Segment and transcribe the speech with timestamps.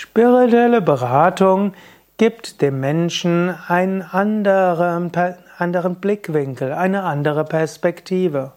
[0.00, 1.72] Spirituelle Beratung
[2.18, 5.10] gibt dem Menschen einen anderen,
[5.58, 8.52] anderen Blickwinkel, eine andere Perspektive.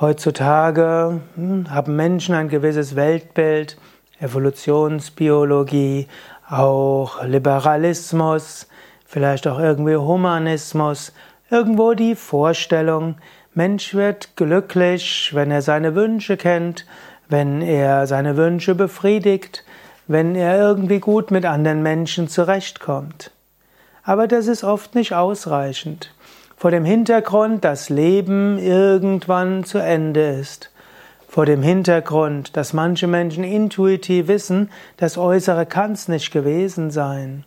[0.00, 3.76] Heutzutage hm, haben Menschen ein gewisses Weltbild,
[4.18, 6.08] Evolutionsbiologie,
[6.48, 8.66] auch Liberalismus,
[9.04, 11.12] vielleicht auch irgendwie Humanismus,
[11.50, 13.16] irgendwo die Vorstellung,
[13.52, 16.86] Mensch wird glücklich, wenn er seine Wünsche kennt,
[17.28, 19.64] wenn er seine Wünsche befriedigt,
[20.06, 23.30] wenn er irgendwie gut mit anderen Menschen zurechtkommt.
[24.02, 26.14] Aber das ist oft nicht ausreichend.
[26.56, 30.70] Vor dem Hintergrund, dass Leben irgendwann zu Ende ist.
[31.26, 37.44] Vor dem Hintergrund, dass manche Menschen intuitiv wissen, das Äußere kann's nicht gewesen sein.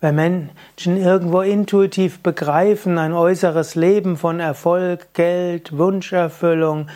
[0.00, 6.88] Wenn Menschen irgendwo intuitiv begreifen, ein äußeres Leben von Erfolg, Geld, Wunscherfüllung,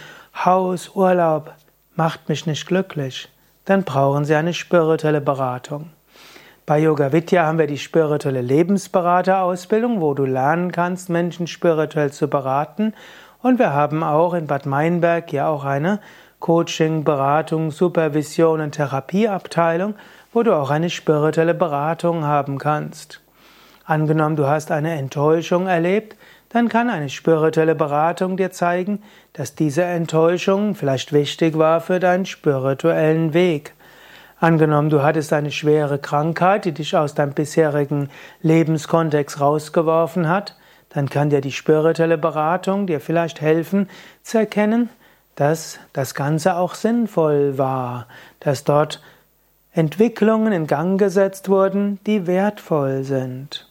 [0.45, 1.53] Haus, Urlaub
[1.95, 3.29] macht mich nicht glücklich,
[3.67, 5.91] dann brauchen Sie eine spirituelle Beratung.
[6.65, 12.29] Bei Yoga Vidya haben wir die spirituelle Lebensberaterausbildung, wo du lernen kannst, Menschen spirituell zu
[12.29, 12.95] beraten.
[13.43, 16.01] Und wir haben auch in Bad Meinberg ja auch eine
[16.41, 19.95] Coaching, Beratung, Supervision und Therapieabteilung,
[20.33, 23.21] wo du auch eine spirituelle Beratung haben kannst.
[23.87, 26.17] Angenommen, du hast eine Enttäuschung erlebt,
[26.49, 29.01] dann kann eine spirituelle Beratung dir zeigen,
[29.33, 33.75] dass diese Enttäuschung vielleicht wichtig war für deinen spirituellen Weg.
[34.41, 38.11] Angenommen, du hattest eine schwere Krankheit, die dich aus deinem bisherigen
[38.43, 40.57] Lebenskontext rausgeworfen hat,
[40.89, 43.89] dann kann dir die spirituelle Beratung dir vielleicht helfen
[44.23, 44.91] zu erkennen,
[45.37, 48.09] dass das Ganze auch sinnvoll war,
[48.41, 49.01] dass dort
[49.73, 53.69] Entwicklungen in Gang gesetzt wurden, die wertvoll sind.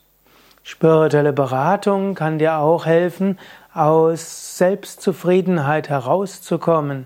[0.68, 3.38] Spirituelle Beratung kann dir auch helfen,
[3.72, 7.06] aus Selbstzufriedenheit herauszukommen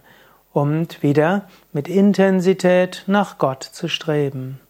[0.53, 1.43] und wieder
[1.73, 4.61] mit Intensität nach Gott zu streben.